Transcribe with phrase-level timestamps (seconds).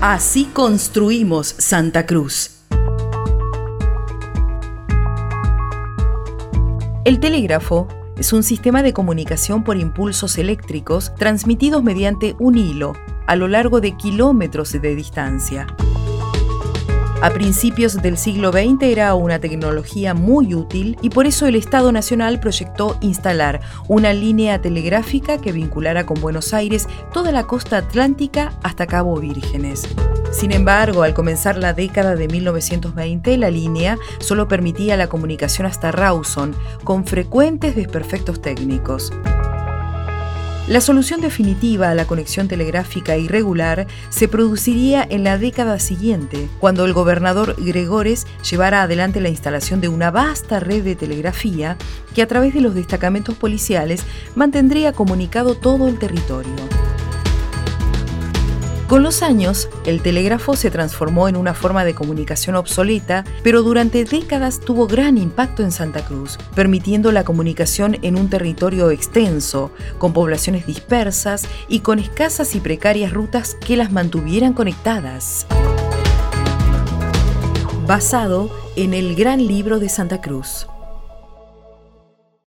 [0.00, 2.60] Así construimos Santa Cruz.
[7.04, 12.92] El telégrafo es un sistema de comunicación por impulsos eléctricos transmitidos mediante un hilo
[13.26, 15.66] a lo largo de kilómetros de distancia.
[17.20, 21.90] A principios del siglo XX era una tecnología muy útil y por eso el Estado
[21.90, 28.52] Nacional proyectó instalar una línea telegráfica que vinculara con Buenos Aires toda la costa atlántica
[28.62, 29.88] hasta Cabo Vírgenes.
[30.30, 35.90] Sin embargo, al comenzar la década de 1920, la línea solo permitía la comunicación hasta
[35.90, 36.54] Rawson,
[36.84, 39.10] con frecuentes desperfectos técnicos.
[40.68, 46.84] La solución definitiva a la conexión telegráfica irregular se produciría en la década siguiente, cuando
[46.84, 51.78] el gobernador Gregores llevara adelante la instalación de una vasta red de telegrafía
[52.14, 54.02] que a través de los destacamentos policiales
[54.34, 56.52] mantendría comunicado todo el territorio.
[58.88, 64.06] Con los años, el telégrafo se transformó en una forma de comunicación obsoleta, pero durante
[64.06, 70.14] décadas tuvo gran impacto en Santa Cruz, permitiendo la comunicación en un territorio extenso, con
[70.14, 75.46] poblaciones dispersas y con escasas y precarias rutas que las mantuvieran conectadas.
[77.86, 80.66] Basado en el Gran Libro de Santa Cruz.